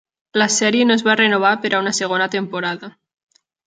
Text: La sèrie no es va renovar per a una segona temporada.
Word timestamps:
La 0.41 0.47
sèrie 0.53 0.87
no 0.87 0.95
es 0.95 1.05
va 1.09 1.17
renovar 1.21 1.53
per 1.67 1.73
a 1.75 1.85
una 1.87 1.97
segona 2.01 2.33
temporada. 2.41 2.95